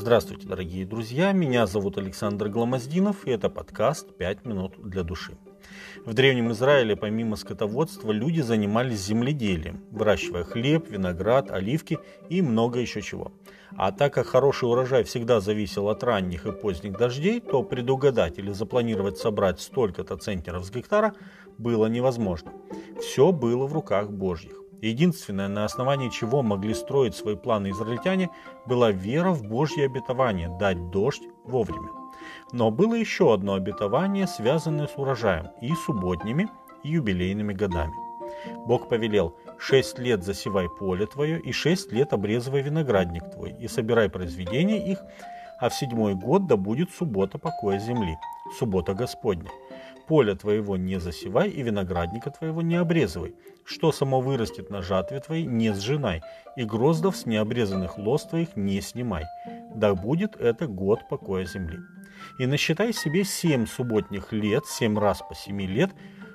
Здравствуйте, 0.00 0.46
дорогие 0.46 0.86
друзья, 0.86 1.32
меня 1.32 1.66
зовут 1.66 1.98
Александр 1.98 2.48
Гламоздинов, 2.48 3.26
и 3.26 3.32
это 3.32 3.50
подкаст 3.50 4.16
«Пять 4.16 4.44
минут 4.46 4.74
для 4.78 5.02
души». 5.02 5.36
В 6.06 6.14
Древнем 6.14 6.52
Израиле 6.52 6.94
помимо 6.94 7.34
скотоводства 7.34 8.12
люди 8.12 8.40
занимались 8.40 9.00
земледелием, 9.00 9.82
выращивая 9.90 10.44
хлеб, 10.44 10.88
виноград, 10.88 11.50
оливки 11.50 11.98
и 12.28 12.42
много 12.42 12.78
еще 12.78 13.02
чего. 13.02 13.32
А 13.76 13.90
так 13.90 14.14
как 14.14 14.28
хороший 14.28 14.68
урожай 14.68 15.02
всегда 15.02 15.40
зависел 15.40 15.88
от 15.88 16.04
ранних 16.04 16.46
и 16.46 16.52
поздних 16.52 16.96
дождей, 16.96 17.40
то 17.40 17.64
предугадать 17.64 18.38
или 18.38 18.52
запланировать 18.52 19.18
собрать 19.18 19.60
столько-то 19.60 20.16
центнеров 20.16 20.64
с 20.64 20.70
гектара 20.70 21.12
было 21.58 21.86
невозможно. 21.86 22.52
Все 23.00 23.32
было 23.32 23.66
в 23.66 23.72
руках 23.72 24.10
Божьих. 24.12 24.62
Единственное, 24.80 25.48
на 25.48 25.64
основании 25.64 26.08
чего 26.08 26.42
могли 26.42 26.74
строить 26.74 27.16
свои 27.16 27.36
планы 27.36 27.70
израильтяне, 27.70 28.30
была 28.66 28.92
вера 28.92 29.30
в 29.30 29.42
Божье 29.42 29.86
обетование 29.86 30.48
дать 30.58 30.90
дождь 30.90 31.22
вовремя. 31.44 31.90
Но 32.52 32.70
было 32.70 32.94
еще 32.94 33.34
одно 33.34 33.54
обетование, 33.54 34.26
связанное 34.26 34.86
с 34.86 34.96
урожаем 34.96 35.48
и 35.60 35.74
субботними, 35.74 36.48
и 36.84 36.90
юбилейными 36.90 37.52
годами. 37.52 37.94
Бог 38.66 38.88
повелел, 38.88 39.36
шесть 39.58 39.98
лет 39.98 40.22
засевай 40.22 40.68
поле 40.68 41.06
твое, 41.06 41.40
и 41.40 41.52
шесть 41.52 41.92
лет 41.92 42.12
обрезывай 42.12 42.62
виноградник 42.62 43.30
твой, 43.30 43.52
и 43.52 43.68
собирай 43.68 44.08
произведения 44.08 44.90
их, 44.90 45.02
а 45.60 45.68
в 45.68 45.74
седьмой 45.74 46.14
год 46.14 46.46
да 46.46 46.56
будет 46.56 46.90
суббота 46.90 47.38
покоя 47.38 47.78
земли, 47.78 48.16
суббота 48.58 48.94
Господня. 48.94 49.50
Поле 50.06 50.34
твоего 50.34 50.76
не 50.76 50.98
засевай 50.98 51.50
и 51.50 51.62
виноградника 51.62 52.30
твоего 52.30 52.62
не 52.62 52.76
обрезывай. 52.76 53.34
Что 53.64 53.92
само 53.92 54.20
вырастет 54.20 54.70
на 54.70 54.82
жатве 54.82 55.20
твоей, 55.20 55.44
не 55.44 55.74
сжинай, 55.74 56.22
и 56.56 56.64
гроздов 56.64 57.16
с 57.16 57.26
необрезанных 57.26 57.98
лоз 57.98 58.24
твоих 58.24 58.56
не 58.56 58.80
снимай. 58.80 59.24
Да 59.74 59.94
будет 59.94 60.36
это 60.36 60.66
год 60.66 61.00
покоя 61.10 61.44
земли. 61.44 61.78
И 62.38 62.46
насчитай 62.46 62.92
себе 62.92 63.24
семь 63.24 63.66
субботних 63.66 64.32
лет, 64.32 64.64
семь 64.66 64.98
раз 64.98 65.22
по 65.28 65.34
семи 65.34 65.66
лет, 65.66 65.90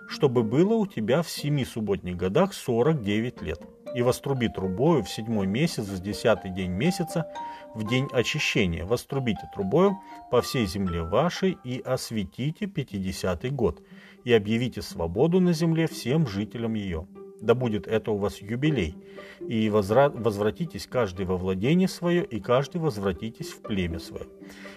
чтобы 0.08 0.44
было 0.44 0.76
у 0.76 0.86
тебя 0.86 1.22
в 1.22 1.30
семи 1.30 1.66
субботних 1.66 2.18
годах 2.18 2.54
сорок 2.54 3.02
девять 3.02 3.42
лет 3.42 3.60
и 3.94 4.02
воструби 4.02 4.50
трубою 4.50 5.04
в 5.04 5.10
седьмой 5.10 5.48
месяц, 5.48 5.86
в 5.86 6.02
десятый 6.02 6.52
день 6.52 6.72
месяца, 6.72 7.28
в 7.74 7.88
день 7.88 8.08
очищения. 8.12 8.86
Вострубите 8.86 9.50
трубою 9.54 10.00
по 10.32 10.42
всей 10.42 10.66
земле 10.66 11.04
вашей 11.04 11.58
и 11.64 11.80
осветите 11.80 12.68
пятидесятый 12.68 13.50
год, 13.50 13.82
и 14.24 14.34
объявите 14.34 14.82
свободу 14.82 15.40
на 15.40 15.54
земле 15.54 15.88
всем 15.88 16.28
жителям 16.28 16.74
ее. 16.74 17.08
Да 17.44 17.56
будет 17.56 17.88
это 17.88 18.12
у 18.12 18.18
вас 18.18 18.42
юбилей, 18.42 18.96
и 19.42 19.70
возвратитесь 19.70 20.88
каждый 20.88 21.26
во 21.26 21.36
владение 21.36 21.90
свое, 21.90 22.24
и 22.24 22.40
каждый 22.40 22.80
возвратитесь 22.80 23.50
в 23.50 23.62
племя 23.62 24.00
свое. 24.00 24.28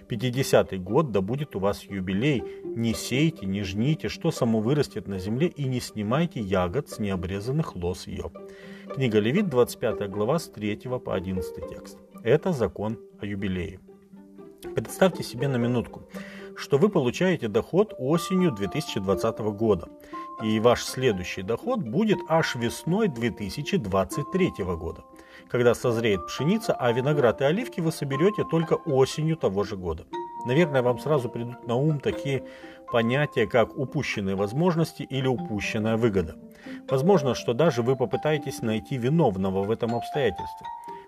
Пятидесятый 0.08 0.80
год 0.80 1.12
да 1.12 1.20
будет 1.20 1.54
у 1.54 1.60
вас 1.60 1.84
юбилей, 1.84 2.42
не 2.64 2.92
сейте, 2.92 3.46
не 3.46 3.62
жните, 3.62 4.08
что 4.08 4.32
само 4.32 4.58
вырастет 4.58 5.06
на 5.06 5.20
земле, 5.20 5.46
и 5.46 5.62
не 5.62 5.78
снимайте 5.78 6.40
ягод 6.40 6.88
с 6.88 6.98
необрезанных 6.98 7.76
лос 7.76 8.08
ее. 8.08 8.32
Книга 8.92 9.20
Левит, 9.20 9.48
25 9.48 10.10
глава, 10.10 10.40
с 10.40 10.48
3 10.48 10.76
по 11.04 11.14
11 11.14 11.68
текст. 11.68 11.98
Это 12.24 12.50
закон 12.50 12.98
о 13.20 13.26
юбилее. 13.26 13.78
Представьте 14.74 15.22
себе 15.22 15.46
на 15.46 15.56
минутку, 15.56 16.08
что 16.56 16.78
вы 16.78 16.88
получаете 16.88 17.48
доход 17.48 17.94
осенью 17.98 18.52
2020 18.52 19.38
года, 19.38 19.88
и 20.42 20.58
ваш 20.60 20.84
следующий 20.84 21.42
доход 21.42 21.80
будет 21.80 22.18
аж 22.28 22.54
весной 22.56 23.08
2023 23.08 24.52
года, 24.58 25.04
когда 25.48 25.74
созреет 25.74 26.26
пшеница, 26.26 26.74
а 26.74 26.92
виноград 26.92 27.40
и 27.40 27.44
оливки 27.44 27.80
вы 27.80 27.92
соберете 27.92 28.44
только 28.44 28.74
осенью 28.74 29.36
того 29.36 29.64
же 29.64 29.76
года. 29.76 30.06
Наверное, 30.46 30.82
вам 30.82 30.98
сразу 30.98 31.28
придут 31.28 31.66
на 31.66 31.74
ум 31.74 32.00
такие 32.00 32.44
понятия, 32.92 33.46
как 33.46 33.76
упущенные 33.76 34.36
возможности 34.36 35.02
или 35.02 35.26
упущенная 35.26 35.96
выгода. 35.96 36.36
Возможно, 36.88 37.34
что 37.34 37.52
даже 37.52 37.82
вы 37.82 37.96
попытаетесь 37.96 38.62
найти 38.62 38.96
виновного 38.96 39.64
в 39.64 39.70
этом 39.70 39.94
обстоятельстве. 39.94 40.66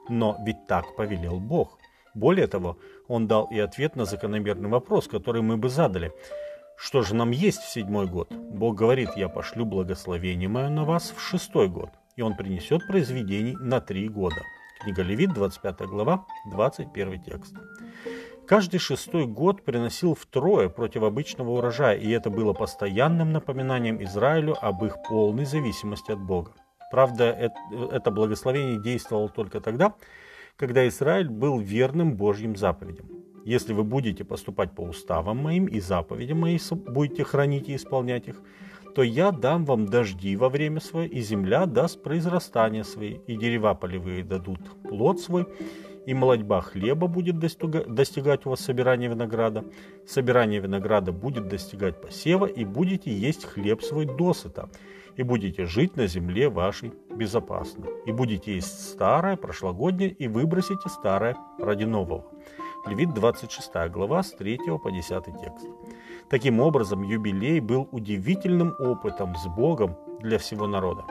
Но 0.09 0.36
ведь 0.44 0.66
так 0.66 0.97
повелел 0.97 1.38
Бог. 1.38 1.78
Более 2.18 2.48
того, 2.48 2.78
Он 3.06 3.28
дал 3.28 3.44
и 3.44 3.60
ответ 3.60 3.94
на 3.94 4.04
закономерный 4.04 4.68
вопрос, 4.68 5.06
который 5.06 5.40
мы 5.40 5.56
бы 5.56 5.68
задали. 5.68 6.12
Что 6.76 7.02
же 7.02 7.14
нам 7.14 7.30
есть 7.30 7.60
в 7.60 7.70
седьмой 7.70 8.06
год? 8.06 8.32
Бог 8.32 8.74
говорит, 8.74 9.10
я 9.14 9.28
пошлю 9.28 9.64
благословение 9.64 10.48
мое 10.48 10.68
на 10.68 10.84
вас 10.84 11.14
в 11.16 11.20
шестой 11.20 11.68
год, 11.68 11.90
и 12.16 12.22
Он 12.22 12.34
принесет 12.36 12.84
произведений 12.88 13.56
на 13.60 13.80
три 13.80 14.08
года. 14.08 14.42
Книга 14.80 15.02
Левит, 15.02 15.32
25 15.32 15.82
глава, 15.82 16.24
21 16.50 17.22
текст. 17.22 17.54
Каждый 18.48 18.78
шестой 18.78 19.26
год 19.26 19.62
приносил 19.62 20.16
втрое 20.16 20.68
против 20.68 21.04
обычного 21.04 21.50
урожая, 21.50 21.96
и 21.96 22.10
это 22.10 22.30
было 22.30 22.52
постоянным 22.52 23.32
напоминанием 23.32 24.02
Израилю 24.02 24.56
об 24.60 24.84
их 24.84 24.96
полной 25.08 25.44
зависимости 25.44 26.10
от 26.10 26.18
Бога. 26.18 26.50
Правда, 26.90 27.52
это 27.92 28.10
благословение 28.10 28.82
действовало 28.82 29.28
только 29.28 29.60
тогда, 29.60 29.94
когда 30.58 30.88
Израиль 30.88 31.28
был 31.28 31.60
верным 31.60 32.16
Божьим 32.16 32.56
заповедям. 32.56 33.06
Если 33.44 33.72
вы 33.72 33.84
будете 33.84 34.24
поступать 34.24 34.72
по 34.72 34.82
уставам 34.82 35.38
моим 35.38 35.66
и 35.66 35.80
заповедям 35.80 36.41
моим, 36.41 36.58
будете 36.88 37.24
хранить 37.24 37.69
и 37.69 37.76
исполнять 37.76 38.26
их, 38.26 38.42
то 38.94 39.02
я 39.02 39.30
дам 39.30 39.64
вам 39.64 39.86
дожди 39.86 40.34
во 40.36 40.48
время 40.48 40.80
свое, 40.80 41.08
и 41.08 41.20
земля 41.20 41.66
даст 41.66 42.02
произрастание 42.02 42.82
свои, 42.82 43.18
и 43.28 43.36
дерева 43.36 43.72
полевые 43.74 44.24
дадут 44.24 44.58
плод 44.82 45.20
свой, 45.20 45.47
и 46.06 46.14
молодьба 46.14 46.60
хлеба 46.60 47.06
будет 47.06 47.38
достигать 47.38 48.44
у 48.44 48.50
вас 48.50 48.60
собирания 48.60 49.08
винограда, 49.08 49.64
собирание 50.06 50.58
винограда 50.58 51.12
будет 51.12 51.47
достигать 51.47 52.00
посева, 52.00 52.47
и 52.47 52.64
будете 52.64 53.12
есть 53.12 53.44
хлеб 53.44 53.82
свой 53.82 54.06
досыта, 54.06 54.68
и 55.18 55.22
будете 55.24 55.66
жить 55.66 55.96
на 55.96 56.06
земле 56.06 56.48
вашей 56.48 56.92
безопасно, 57.14 57.86
и 58.06 58.12
будете 58.12 58.54
есть 58.54 58.90
старое, 58.90 59.36
прошлогоднее, 59.36 60.10
и 60.10 60.28
выбросите 60.28 60.88
старое 60.88 61.36
ради 61.58 61.84
нового. 61.84 62.24
Левит 62.86 63.12
26 63.12 63.90
глава 63.90 64.22
с 64.22 64.30
3 64.32 64.58
по 64.82 64.90
10 64.90 65.24
текст. 65.42 65.66
Таким 66.30 66.60
образом, 66.60 67.02
юбилей 67.02 67.60
был 67.60 67.88
удивительным 67.92 68.74
опытом 68.78 69.34
с 69.34 69.46
Богом 69.48 69.96
для 70.20 70.38
всего 70.38 70.66
народа. 70.66 71.04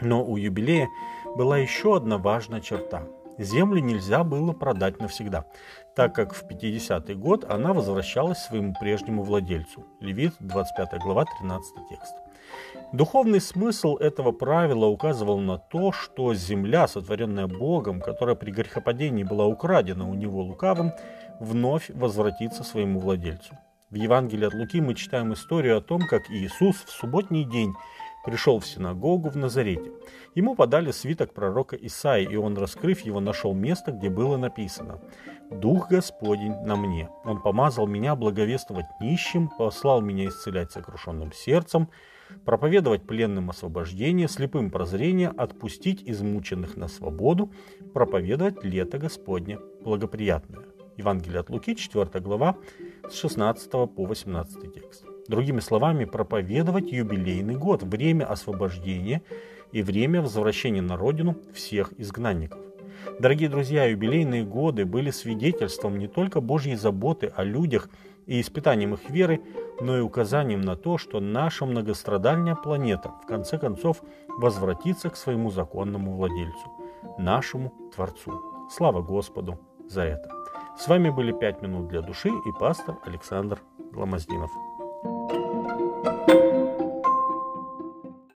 Но 0.00 0.24
у 0.24 0.36
юбилея 0.36 0.88
была 1.36 1.58
еще 1.58 1.96
одна 1.96 2.16
важная 2.18 2.60
черта– 2.60 3.02
Землю 3.38 3.80
нельзя 3.80 4.22
было 4.22 4.52
продать 4.52 5.00
навсегда, 5.00 5.44
так 5.96 6.14
как 6.14 6.34
в 6.34 6.46
50-й 6.46 7.14
год 7.14 7.44
она 7.50 7.72
возвращалась 7.72 8.38
своему 8.38 8.74
прежнему 8.78 9.24
владельцу. 9.24 9.84
Левит, 9.98 10.34
25 10.38 11.02
глава, 11.02 11.24
13 11.40 11.74
текст. 11.90 12.14
Духовный 12.92 13.40
смысл 13.40 13.96
этого 13.96 14.32
правила 14.32 14.86
указывал 14.86 15.38
на 15.38 15.58
то, 15.58 15.92
что 15.92 16.34
земля, 16.34 16.86
сотворенная 16.86 17.46
Богом, 17.46 18.00
которая 18.00 18.36
при 18.36 18.50
грехопадении 18.50 19.24
была 19.24 19.46
украдена 19.46 20.08
у 20.08 20.14
него 20.14 20.42
лукавым, 20.42 20.92
вновь 21.40 21.90
возвратится 21.90 22.62
своему 22.62 23.00
владельцу. 23.00 23.58
В 23.90 23.96
Евангелии 23.96 24.46
от 24.46 24.54
Луки 24.54 24.80
мы 24.80 24.94
читаем 24.94 25.32
историю 25.32 25.78
о 25.78 25.80
том, 25.80 26.02
как 26.08 26.30
Иисус 26.30 26.76
в 26.84 26.90
субботний 26.90 27.44
день 27.44 27.74
пришел 28.24 28.58
в 28.58 28.66
синагогу 28.66 29.28
в 29.28 29.36
Назарете. 29.36 29.92
Ему 30.34 30.56
подали 30.56 30.90
свиток 30.90 31.32
пророка 31.32 31.76
Исаи, 31.76 32.24
и 32.24 32.36
он, 32.36 32.56
раскрыв 32.56 33.00
его, 33.00 33.20
нашел 33.20 33.54
место, 33.54 33.92
где 33.92 34.08
было 34.08 34.36
написано 34.36 35.00
«Дух 35.50 35.90
Господень 35.90 36.56
на 36.64 36.74
мне. 36.74 37.08
Он 37.24 37.40
помазал 37.40 37.86
меня 37.86 38.16
благовествовать 38.16 38.86
нищим, 39.00 39.48
послал 39.48 40.00
меня 40.00 40.26
исцелять 40.26 40.72
сокрушенным 40.72 41.32
сердцем, 41.32 41.88
проповедовать 42.44 43.02
пленным 43.02 43.50
освобождение, 43.50 44.28
слепым 44.28 44.70
прозрение, 44.70 45.28
отпустить 45.28 46.02
измученных 46.04 46.76
на 46.76 46.88
свободу, 46.88 47.50
проповедовать 47.92 48.64
лето 48.64 48.98
Господне 48.98 49.58
благоприятное». 49.82 50.64
Евангелие 50.96 51.40
от 51.40 51.50
Луки, 51.50 51.74
4 51.74 52.20
глава, 52.20 52.56
с 53.10 53.14
16 53.14 53.70
по 53.70 54.04
18 54.04 54.72
текст. 54.72 55.04
Другими 55.26 55.60
словами, 55.60 56.04
проповедовать 56.04 56.92
юбилейный 56.92 57.56
год, 57.56 57.82
время 57.82 58.26
освобождения 58.26 59.22
и 59.72 59.82
время 59.82 60.22
возвращения 60.22 60.82
на 60.82 60.96
родину 60.96 61.36
всех 61.52 61.92
изгнанников. 61.98 62.60
Дорогие 63.18 63.48
друзья, 63.48 63.86
юбилейные 63.86 64.44
годы 64.44 64.84
были 64.84 65.10
свидетельством 65.10 65.98
не 65.98 66.08
только 66.08 66.40
Божьей 66.40 66.76
заботы 66.76 67.32
о 67.34 67.42
людях 67.42 67.88
и 68.26 68.40
испытанием 68.40 68.94
их 68.94 69.10
веры, 69.10 69.40
но 69.80 69.98
и 69.98 70.00
указанием 70.00 70.60
на 70.60 70.76
то, 70.76 70.98
что 70.98 71.20
наша 71.20 71.66
многострадальная 71.66 72.54
планета 72.54 73.12
в 73.22 73.26
конце 73.26 73.58
концов 73.58 74.02
возвратится 74.28 75.10
к 75.10 75.16
своему 75.16 75.50
законному 75.50 76.16
владельцу, 76.16 76.72
нашему 77.18 77.72
Творцу. 77.94 78.40
Слава 78.70 79.02
Господу 79.02 79.58
за 79.88 80.02
это! 80.02 80.28
С 80.76 80.88
вами 80.88 81.10
были 81.10 81.32
«Пять 81.32 81.62
минут 81.62 81.88
для 81.88 82.02
души» 82.02 82.28
и 82.28 82.52
пастор 82.58 82.96
Александр 83.04 83.60
Гламоздинов. 83.92 84.50